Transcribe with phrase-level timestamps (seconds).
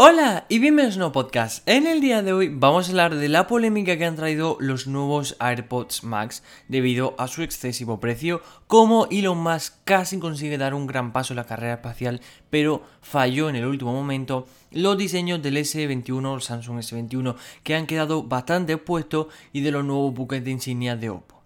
[0.00, 1.68] Hola y bienvenidos a un podcast.
[1.68, 4.86] En el día de hoy vamos a hablar de la polémica que han traído los
[4.86, 10.86] nuevos AirPods Max debido a su excesivo precio, cómo Elon Musk casi consigue dar un
[10.86, 15.56] gran paso en la carrera espacial, pero falló en el último momento, los diseños del
[15.56, 17.34] S21 el Samsung S21
[17.64, 21.37] que han quedado bastante expuestos y de los nuevos buques de insignia de Oppo.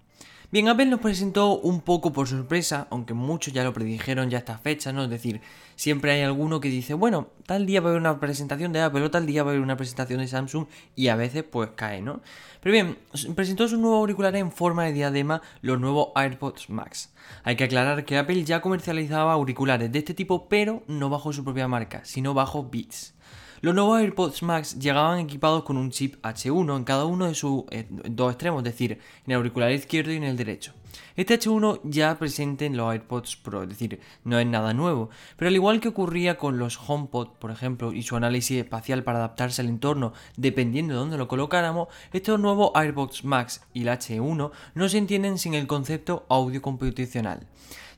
[0.53, 4.41] Bien, Apple nos presentó un poco por sorpresa, aunque muchos ya lo predijeron ya a
[4.41, 5.03] esta fecha, ¿no?
[5.05, 5.41] Es decir,
[5.77, 9.01] siempre hay alguno que dice, bueno, tal día va a haber una presentación de Apple
[9.03, 12.03] o tal día va a haber una presentación de Samsung y a veces pues cae,
[12.03, 12.21] ¿no?
[12.61, 12.99] Pero bien,
[13.35, 17.15] presentó sus nuevos auriculares en forma de diadema, los nuevos AirPods Max.
[17.45, 21.45] Hay que aclarar que Apple ya comercializaba auriculares de este tipo, pero no bajo su
[21.45, 23.15] propia marca, sino bajo Beats.
[23.63, 27.63] Los nuevos AirPods Max llegaban equipados con un chip H1 en cada uno de sus
[27.71, 30.73] eh, dos extremos, es decir, en el auricular izquierdo y en el derecho.
[31.15, 35.49] Este H1 ya presente en los AirPods Pro, es decir, no es nada nuevo, pero
[35.49, 39.63] al igual que ocurría con los HomePod, por ejemplo, y su análisis espacial para adaptarse
[39.63, 44.89] al entorno dependiendo de dónde lo colocáramos, estos nuevos AirPods Max y el H1 no
[44.89, 47.47] se entienden sin el concepto audio computacional.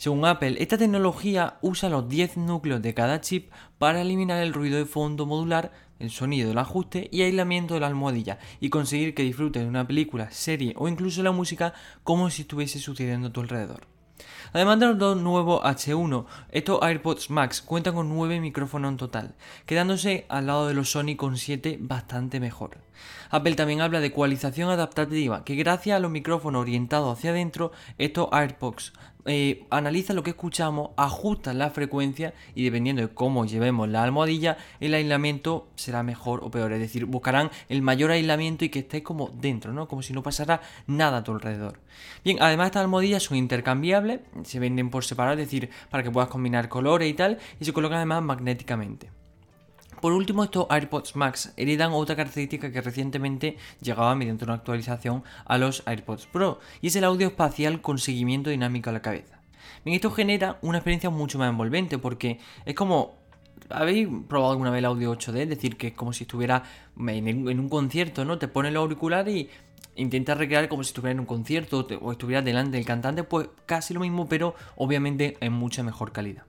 [0.04, 4.76] Según Apple, esta tecnología usa los 10 núcleos de cada chip para eliminar el ruido
[4.76, 9.22] de fondo modular, el sonido del ajuste y aislamiento de la almohadilla y conseguir que
[9.22, 13.40] disfrutes de una película, serie o incluso la música como si estuviese sucediendo a tu
[13.40, 13.86] alrededor.
[14.52, 19.34] Además de los dos nuevos H1, estos AirPods Max cuentan con 9 micrófonos en total,
[19.64, 22.78] quedándose al lado de los Sony con 7 bastante mejor.
[23.30, 28.28] Apple también habla de ecualización adaptativa, que gracias a los micrófonos orientados hacia adentro, estos
[28.30, 28.92] AirPods
[29.26, 34.58] eh, analiza lo que escuchamos, ajusta la frecuencia y dependiendo de cómo llevemos la almohadilla,
[34.80, 36.72] el aislamiento será mejor o peor.
[36.72, 39.88] Es decir, buscarán el mayor aislamiento y que estéis como dentro, ¿no?
[39.88, 41.80] Como si no pasara nada a tu alrededor.
[42.24, 46.28] Bien, además estas almohadillas son intercambiables, se venden por separado, es decir, para que puedas
[46.28, 49.23] combinar colores y tal, y se colocan además magnéticamente.
[50.04, 55.56] Por último, estos AirPods Max heredan otra característica que recientemente llegaba mediante una actualización a
[55.56, 59.40] los AirPods Pro, y es el audio espacial con seguimiento dinámico a la cabeza.
[59.82, 63.14] Bien, esto genera una experiencia mucho más envolvente porque es como
[63.70, 65.38] ¿Habéis probado alguna vez el audio 8D?
[65.38, 66.64] Es decir, que es como si estuviera
[66.98, 68.36] en, un concierto, ¿no?
[68.36, 69.48] Te pone el auricular y
[69.96, 73.94] intenta recrear como si estuviera en un concierto o estuviera delante del cantante, pues casi
[73.94, 76.42] lo mismo, pero obviamente en mucha mejor calidad.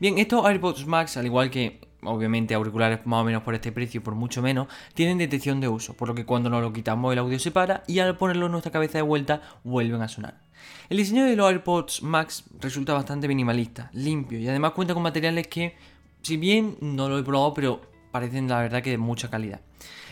[0.00, 4.02] Bien, estos AirPods Max, al igual que obviamente auriculares más o menos por este precio,
[4.02, 7.18] por mucho menos, tienen detección de uso, por lo que cuando nos lo quitamos el
[7.18, 10.40] audio se para y al ponerlo en nuestra cabeza de vuelta vuelven a sonar.
[10.88, 15.46] El diseño de los AirPods Max resulta bastante minimalista, limpio y además cuenta con materiales
[15.48, 15.76] que,
[16.22, 17.80] si bien no lo he probado, pero
[18.10, 19.60] parecen la verdad que de mucha calidad.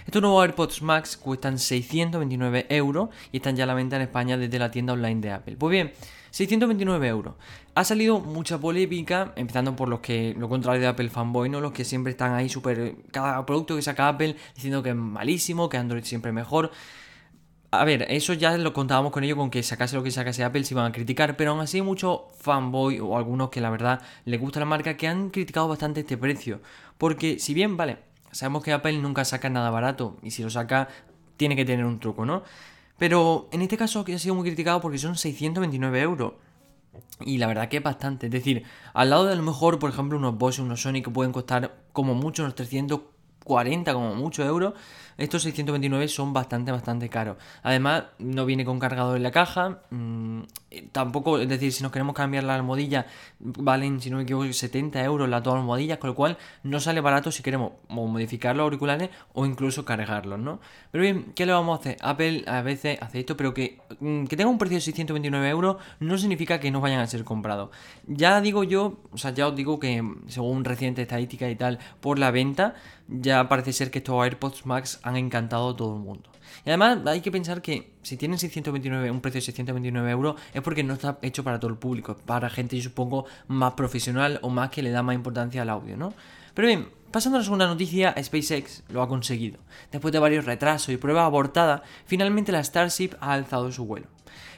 [0.07, 4.37] Estos nuevos AirPods Max cuestan 629 euros y están ya a la venta en España
[4.37, 5.57] desde la tienda online de Apple.
[5.57, 5.93] Pues bien,
[6.31, 7.35] 629 euros.
[7.77, 11.61] Ha salido mucha polémica, empezando por los que lo contrario de Apple fanboy, ¿no?
[11.61, 12.95] Los que siempre están ahí súper.
[13.11, 16.71] Cada producto que saca Apple diciendo que es malísimo, que Android siempre es mejor.
[17.73, 20.63] A ver, eso ya lo contábamos con ello, con que sacase lo que sacase Apple
[20.63, 24.41] se iban a criticar, pero aún así muchos fanboy o algunos que la verdad les
[24.41, 26.61] gusta la marca que han criticado bastante este precio.
[26.97, 27.99] Porque si bien, vale,
[28.31, 30.87] sabemos que Apple nunca saca nada barato y si lo saca
[31.37, 32.45] tiene que tener un truco, ¿no?
[32.99, 36.35] Pero en este caso ha sido muy criticado porque son 629 euros.
[37.21, 38.27] Y la verdad que es bastante.
[38.27, 41.11] Es decir, al lado de a lo mejor, por ejemplo, unos Bosch, unos Sony que
[41.11, 42.55] pueden costar como mucho unos
[43.45, 44.75] 340, como mucho euros,
[45.17, 47.37] estos 629 son bastante, bastante caros.
[47.63, 49.83] Además, no viene con cargador en la caja.
[49.91, 50.41] Mm,
[50.91, 53.07] tampoco, es decir, si nos queremos cambiar la almohadilla,
[53.39, 57.01] valen, si no me equivoco, 70 euros las dos almohadillas, con lo cual no sale
[57.01, 60.61] barato si queremos modificar los auriculares o incluso cargarlos, ¿no?
[60.91, 61.97] Pero bien, ¿qué le vamos a hacer?
[62.01, 65.77] Apple a veces hace esto, pero que, mm, que tenga un precio de 629 euros
[66.01, 67.71] no significa que no vayan a ser comprados.
[68.07, 72.19] Ya digo yo, o sea, ya os digo que según reciente estadística y tal, por
[72.19, 72.75] la venta,
[73.09, 76.31] ya parece ser que estos AirPods Max han encantado a todo el mundo.
[76.65, 80.63] Y además hay que pensar que si tienen 629, un precio de 629 euros es
[80.63, 84.51] porque no está hecho para todo el público, para gente yo supongo más profesional o
[84.51, 86.15] más que le da más importancia al audio, ¿no?
[86.55, 89.59] Pero bien, pasando a la segunda noticia, SpaceX lo ha conseguido.
[89.91, 94.07] Después de varios retrasos y pruebas abortadas, finalmente la Starship ha alzado su vuelo.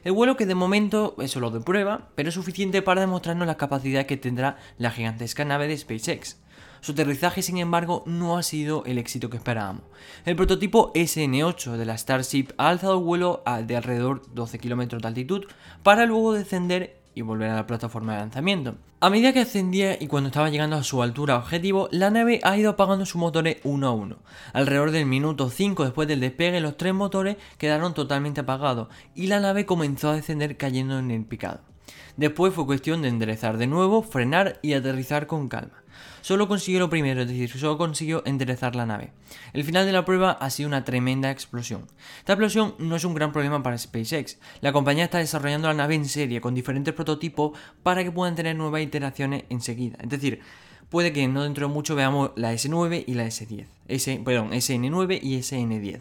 [0.05, 3.57] El vuelo que de momento es solo de prueba, pero es suficiente para demostrarnos la
[3.57, 6.37] capacidad que tendrá la gigantesca nave de SpaceX.
[6.81, 9.83] Su aterrizaje, sin embargo, no ha sido el éxito que esperábamos.
[10.25, 15.45] El prototipo SN8 de la Starship ha alzado vuelo de alrededor 12 km de altitud
[15.83, 18.77] para luego descender y volver a la plataforma de lanzamiento.
[19.01, 22.57] A medida que ascendía y cuando estaba llegando a su altura objetivo, la nave ha
[22.59, 24.17] ido apagando sus motores uno a uno.
[24.53, 29.41] Alrededor del minuto 5 después del despegue, los tres motores quedaron totalmente apagados y la
[29.41, 31.61] nave comenzó a descender cayendo en el picado.
[32.17, 35.83] Después fue cuestión de enderezar de nuevo, frenar y aterrizar con calma.
[36.27, 39.13] Solo consiguió lo primero, es decir, solo consiguió enderezar la nave.
[39.53, 41.87] El final de la prueba ha sido una tremenda explosión.
[42.19, 44.39] Esta explosión no es un gran problema para SpaceX.
[44.61, 48.57] La compañía está desarrollando la nave en serie con diferentes prototipos para que puedan tener
[48.57, 49.99] nuevas iteraciones enseguida.
[50.03, 50.41] Es decir,
[50.91, 53.67] puede que no dentro de mucho veamos la S9 y la S10.
[53.87, 56.01] S, perdón, SN9 y SN10.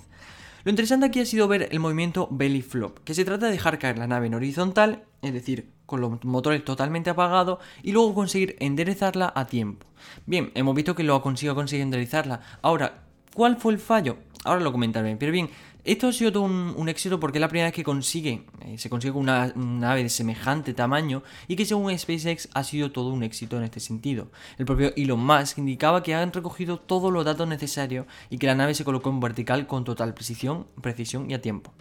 [0.66, 3.78] Lo interesante aquí ha sido ver el movimiento belly flop, que se trata de dejar
[3.78, 8.56] caer la nave en horizontal, es decir, con los motores totalmente apagados, y luego conseguir
[8.60, 9.86] enderezarla a tiempo.
[10.26, 12.42] Bien, hemos visto que lo ha conseguido conseguir enderezarla.
[12.64, 13.04] Ahora,
[13.36, 14.18] ¿cuál fue el fallo?
[14.44, 15.16] Ahora lo comentaré.
[15.18, 15.52] Pero bien,
[15.86, 18.90] esto ha sido todo un, éxito porque es la primera vez que consigue, eh, se
[18.90, 23.58] consigue una, nave de semejante tamaño y que según SpaceX ha sido todo un éxito
[23.58, 24.30] en este sentido.
[24.58, 28.56] El propio Elon Musk indicaba que han recogido todos los datos necesarios y que la
[28.56, 31.72] nave se colocó en vertical con total precisión, precisión y a tiempo.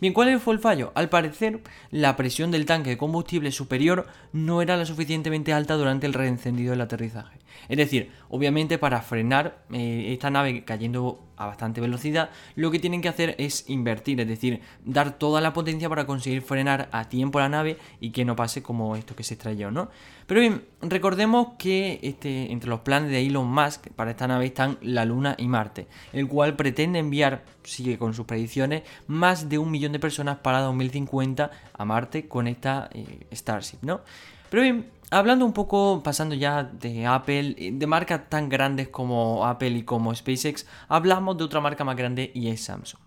[0.00, 0.90] Bien, ¿cuál fue el fallo?
[0.96, 1.60] Al parecer,
[1.92, 6.72] la presión del tanque de combustible superior no era lo suficientemente alta durante el reencendido
[6.72, 7.38] del aterrizaje.
[7.68, 13.00] Es decir, obviamente para frenar eh, esta nave cayendo a bastante velocidad, lo que tienen
[13.00, 17.40] que hacer es invertir, es decir, dar toda la potencia para conseguir frenar a tiempo
[17.40, 19.90] la nave y que no pase como esto que se estrelló, ¿no?
[20.26, 24.78] Pero bien, recordemos que este, entre los planes de Elon Musk para esta nave están
[24.80, 29.70] la Luna y Marte, el cual pretende enviar, sigue con sus predicciones, más de un
[29.70, 34.00] millón de personas para 2050 a Marte con esta eh, Starship, ¿no?
[34.48, 39.46] Pero bien, hablando un poco, pasando ya de Apple, eh, de marcas tan grandes como
[39.46, 43.00] Apple y como SpaceX, hablamos de otra marca más grande y es Samsung.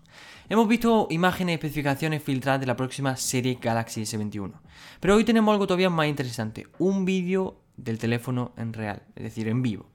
[0.48, 4.52] Hemos visto imágenes y especificaciones filtradas de la próxima serie Galaxy S21.
[5.00, 9.48] Pero hoy tenemos algo todavía más interesante, un vídeo del teléfono en real, es decir,
[9.48, 9.86] en vivo.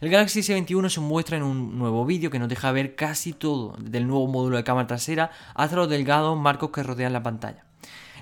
[0.00, 3.76] El Galaxy S21 se muestra en un nuevo vídeo que nos deja ver casi todo,
[3.80, 7.65] del nuevo módulo de cámara trasera hasta los delgados marcos que rodean la pantalla.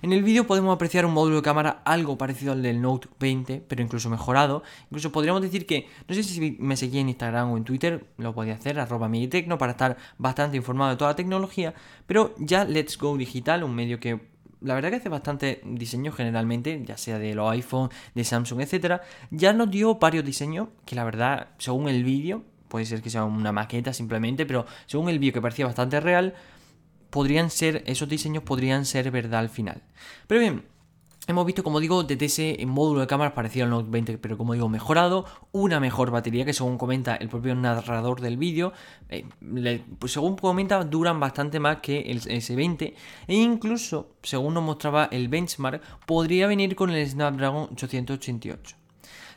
[0.05, 3.65] En el vídeo podemos apreciar un módulo de cámara algo parecido al del Note 20,
[3.67, 4.63] pero incluso mejorado.
[4.91, 8.35] Incluso podríamos decir que, no sé si me seguía en Instagram o en Twitter, lo
[8.35, 11.73] podía hacer, arroba Tecno, para estar bastante informado de toda la tecnología,
[12.07, 14.21] pero ya Let's Go Digital, un medio que
[14.61, 19.01] la verdad que hace bastante diseño generalmente, ya sea de los iPhone, de Samsung, etcétera,
[19.31, 23.25] ya nos dio varios diseños que la verdad, según el vídeo, puede ser que sea
[23.25, 26.35] una maqueta simplemente, pero según el vídeo que parecía bastante real,
[27.15, 29.85] podrían ser, esos diseños podrían ser verdad al final.
[30.27, 30.65] Pero bien,
[31.27, 34.53] Hemos visto, como digo, desde ese módulo de cámaras parecido al Note 20, pero como
[34.53, 38.75] digo, mejorado, una mejor batería que según comenta el propio narrador del vídeo,
[39.09, 39.25] eh,
[39.99, 42.93] pues según comenta, duran bastante más que el S20
[43.27, 48.77] e incluso, según nos mostraba el benchmark, podría venir con el Snapdragon 888.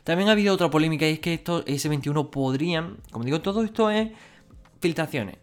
[0.04, 3.88] También ha habido otra polémica y es que estos S21 podrían, como digo, todo esto
[3.88, 4.10] es
[4.82, 5.38] filtraciones.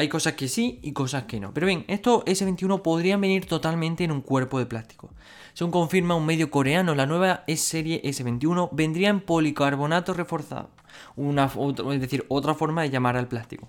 [0.00, 1.52] Hay cosas que sí y cosas que no.
[1.52, 5.10] Pero bien, estos S21 podrían venir totalmente en un cuerpo de plástico.
[5.52, 10.70] Según confirma un medio coreano, la nueva serie S21 vendría en policarbonato reforzado.
[11.16, 11.52] Una,
[11.92, 13.68] es decir, otra forma de llamar al plástico.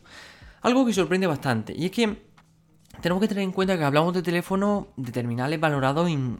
[0.61, 1.73] Algo que sorprende bastante.
[1.75, 2.21] Y es que
[3.01, 6.37] tenemos que tener en cuenta que hablamos de teléfonos de terminales valorados en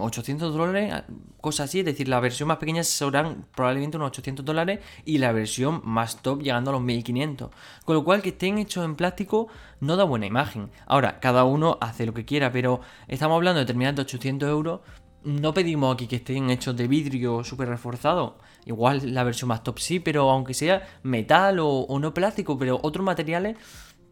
[0.00, 1.02] 800 mm, dólares,
[1.40, 5.32] cosas así, es decir, la versión más pequeña serán probablemente unos 800 dólares y la
[5.32, 7.50] versión más top llegando a los 1500.
[7.84, 9.48] Con lo cual que estén hechos en plástico
[9.80, 10.70] no da buena imagen.
[10.86, 14.80] Ahora, cada uno hace lo que quiera, pero estamos hablando de terminales de 800 euros.
[15.24, 18.38] No pedimos aquí que estén hechos de vidrio súper reforzado.
[18.66, 22.78] Igual la versión más top sí, pero aunque sea metal o, o no plástico, pero
[22.82, 23.56] otros materiales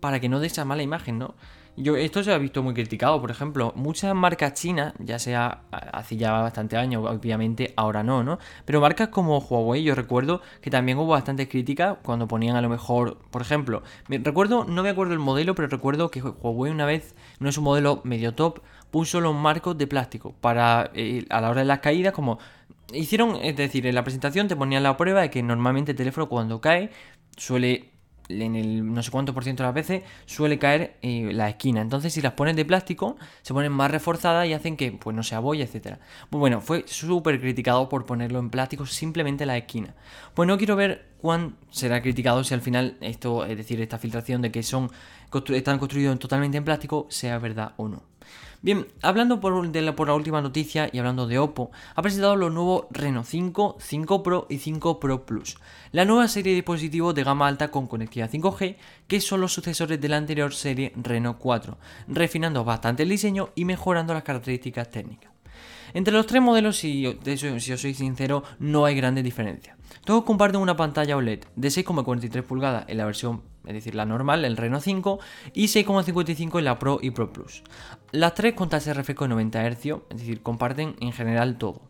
[0.03, 1.37] para que no dé esa mala imagen, ¿no?
[1.77, 6.17] Yo, esto se ha visto muy criticado, por ejemplo, muchas marcas chinas, ya sea hace
[6.17, 8.41] ya bastante años, obviamente ahora no, ¿no?
[8.65, 12.69] Pero marcas como Huawei, yo recuerdo que también hubo bastantes críticas cuando ponían a lo
[12.69, 17.15] mejor, por ejemplo, recuerdo, no me acuerdo el modelo, pero recuerdo que Huawei una vez,
[17.39, 21.49] no es un modelo medio top, puso los marcos de plástico para eh, a la
[21.49, 22.41] hora de las caídas, como
[22.93, 26.29] hicieron, es decir, en la presentación te ponían la prueba de que normalmente el teléfono
[26.29, 26.91] cuando cae
[27.37, 27.92] suele
[28.29, 31.81] en el no sé cuánto por ciento de las veces suele caer eh, la esquina.
[31.81, 35.23] Entonces, si las pones de plástico, se ponen más reforzadas y hacen que pues no
[35.23, 35.99] se aboye, etcétera.
[36.31, 39.95] Pues bueno, fue súper criticado por ponerlo en plástico simplemente la esquina.
[40.35, 44.43] Pues no quiero ver cuán será criticado si al final esto, es decir, esta filtración
[44.43, 44.91] de que son
[45.49, 48.12] están construidos totalmente en plástico, sea verdad o no.
[48.65, 53.25] Bien, hablando por, la, última noticia y hablando de Oppo, ha presentado los nuevos Reno
[53.25, 55.57] 5, 5 Pro y 5 Pro Plus,
[55.91, 58.77] la nueva serie de dispositivos de gama alta con conectividad 5G
[59.09, 61.77] que son los sucesores de la anterior serie Reno 4,
[62.07, 65.33] refinando bastante el diseño y mejorando las características técnicas.
[65.93, 69.77] Entre los tres modelos, si, si os soy sincero, no hay grandes diferencias.
[70.05, 74.45] Todos comparten una pantalla OLED de 6,43 pulgadas en la versión es decir, la normal,
[74.45, 75.21] el Reno 5,
[75.53, 77.63] y 6,55 en la Pro y Pro Plus.
[78.11, 81.83] Las tres con tasa de refresco de 90 Hz, es decir, comparten en general todo.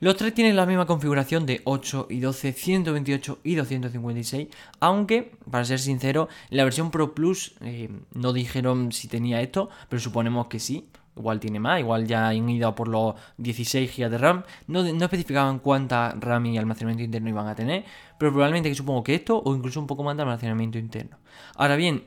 [0.00, 4.48] Los tres tienen la misma configuración de 8 y 12, 128 y 256,
[4.80, 10.00] aunque, para ser sincero, la versión Pro Plus eh, no dijeron si tenía esto, pero
[10.00, 10.88] suponemos que sí.
[11.16, 14.42] Igual tiene más, igual ya han ido por los 16 GB de RAM.
[14.66, 17.84] No, no especificaban cuánta RAM y almacenamiento interno iban a tener,
[18.18, 21.18] pero probablemente que supongo que esto o incluso un poco más de almacenamiento interno.
[21.54, 22.04] Ahora bien,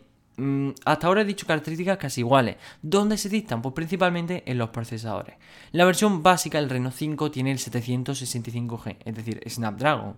[0.86, 2.58] hasta ahora he dicho características casi iguales.
[2.82, 3.62] ¿Dónde se distan?
[3.62, 5.36] Pues principalmente en los procesadores.
[5.72, 10.18] La versión básica, el Reno 5, tiene el 765G, es decir, Snapdragon.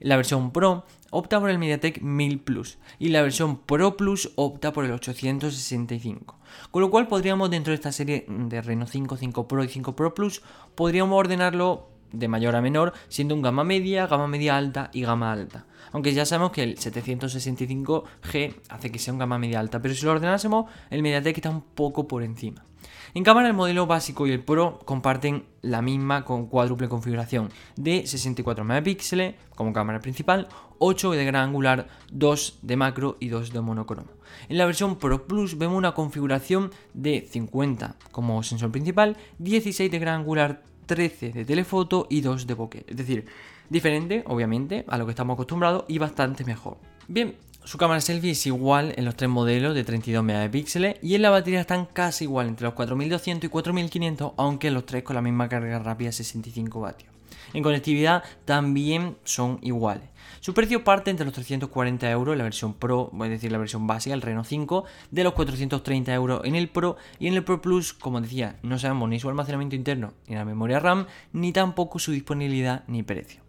[0.00, 4.72] La versión Pro opta por el MediaTek 1000 Plus y la versión Pro Plus opta
[4.72, 6.38] por el 865.
[6.70, 9.94] Con lo cual podríamos dentro de esta serie de Reno 5, 5 Pro y 5
[9.94, 10.42] Pro Plus,
[10.74, 15.32] podríamos ordenarlo de mayor a menor, siendo un gama media, gama media alta y gama
[15.32, 15.66] alta.
[15.92, 20.04] Aunque ya sabemos que el 765G hace que sea un gama media alta, pero si
[20.04, 22.64] lo ordenásemos, el MediaTek está un poco por encima.
[23.12, 28.06] En cámara el modelo básico y el Pro comparten la misma con cuádruple configuración de
[28.06, 30.46] 64 megapíxeles como cámara principal,
[30.78, 34.10] 8 de gran angular, 2 de macro y 2 de monocromo.
[34.48, 39.98] En la versión Pro Plus vemos una configuración de 50 como sensor principal, 16 de
[39.98, 42.84] gran angular, 13 de telefoto y 2 de bokeh.
[42.88, 43.24] Es decir,
[43.68, 46.78] diferente, obviamente, a lo que estamos acostumbrados y bastante mejor.
[47.06, 51.22] Bien, su cámara selfie es igual en los tres modelos de 32 megapíxeles y en
[51.22, 55.22] la batería están casi igual entre los 4200 y 4500, aunque los tres con la
[55.22, 57.09] misma carga rápida 65 vatios.
[57.52, 60.08] En conectividad también son iguales.
[60.40, 63.86] Su precio parte entre los 340 euros en la versión Pro, es decir, la versión
[63.86, 67.60] básica, el Reno 5, de los 430 euros en el Pro y en el Pro
[67.60, 71.98] Plus, como decía, no sabemos ni su almacenamiento interno, ni la memoria RAM, ni tampoco
[71.98, 73.42] su disponibilidad ni precio.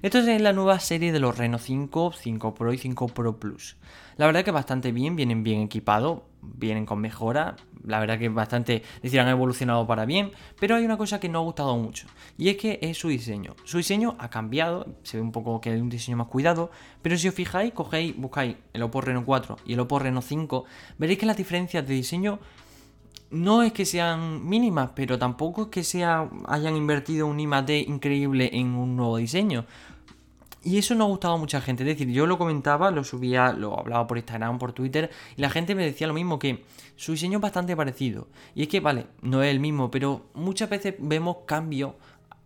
[0.00, 3.76] Esto es la nueva serie de los Reno 5, 5 Pro y 5 Pro Plus.
[4.16, 7.56] La verdad que bastante bien, vienen bien equipados, vienen con mejora.
[7.84, 10.32] La verdad que bastante, es decir, han evolucionado para bien.
[10.58, 12.06] Pero hay una cosa que no ha gustado mucho.
[12.36, 13.54] Y es que es su diseño.
[13.64, 14.86] Su diseño ha cambiado.
[15.02, 16.70] Se ve un poco que hay un diseño más cuidado.
[17.02, 20.64] Pero si os fijáis, cogéis, buscáis el Oppo Reno 4 y el Oppo Reno 5.
[20.98, 22.38] Veréis que las diferencias de diseño
[23.30, 28.50] no es que sean mínimas, pero tampoco es que sea, hayan invertido un IMAD increíble
[28.54, 29.66] en un nuevo diseño.
[30.64, 31.84] Y eso no ha gustado a mucha gente.
[31.84, 35.50] Es decir, yo lo comentaba, lo subía, lo hablaba por Instagram, por Twitter, y la
[35.50, 36.64] gente me decía lo mismo, que
[36.96, 38.28] su diseño es bastante parecido.
[38.54, 41.92] Y es que, vale, no es el mismo, pero muchas veces vemos cambios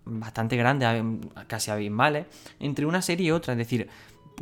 [0.05, 1.05] bastante grandes,
[1.47, 2.27] casi abismales,
[2.61, 3.53] entre una serie y otra.
[3.55, 3.89] Es decir,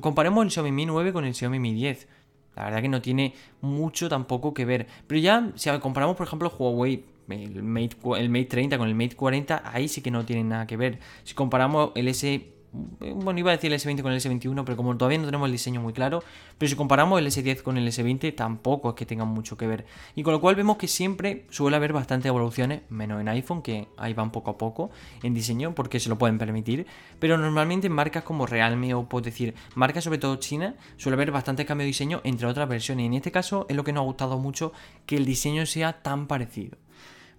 [0.00, 2.08] comparemos el Xiaomi Mi 9 con el Xiaomi Mi 10.
[2.56, 4.86] La verdad que no tiene mucho tampoco que ver.
[5.06, 9.14] Pero ya, si comparamos, por ejemplo, Huawei, el Mate, el Mate 30 con el Mate
[9.14, 10.98] 40, ahí sí que no tienen nada que ver.
[11.22, 14.96] Si comparamos el S bueno, iba a decir el S20 con el S21, pero como
[14.96, 16.22] todavía no tenemos el diseño muy claro,
[16.56, 19.86] pero si comparamos el S10 con el S20, tampoco es que tengan mucho que ver.
[20.14, 23.88] Y con lo cual vemos que siempre suele haber bastantes evoluciones, menos en iPhone, que
[23.96, 24.90] ahí van poco a poco
[25.22, 26.86] en diseño, porque se lo pueden permitir,
[27.18, 31.32] pero normalmente en marcas como Realme o puedo decir, marcas sobre todo China, suele haber
[31.32, 33.04] bastante cambio de diseño entre otras versiones.
[33.04, 34.72] Y en este caso es lo que nos ha gustado mucho
[35.06, 36.78] que el diseño sea tan parecido.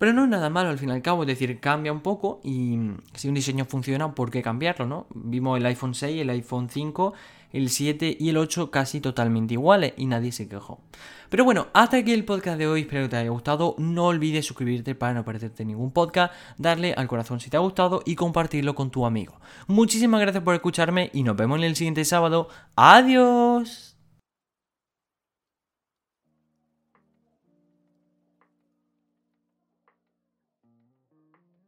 [0.01, 2.41] Pero no es nada malo al fin y al cabo, es decir, cambia un poco
[2.43, 2.75] y
[3.13, 5.05] si un diseño funciona, ¿por qué cambiarlo, no?
[5.13, 7.13] Vimos el iPhone 6, el iPhone 5,
[7.53, 10.79] el 7 y el 8 casi totalmente iguales y nadie se quejó.
[11.29, 13.75] Pero bueno, hasta aquí el podcast de hoy, espero que te haya gustado.
[13.77, 18.01] No olvides suscribirte para no perderte ningún podcast, darle al corazón si te ha gustado
[18.03, 19.39] y compartirlo con tu amigo.
[19.67, 22.49] Muchísimas gracias por escucharme y nos vemos en el siguiente sábado.
[22.75, 23.90] Adiós.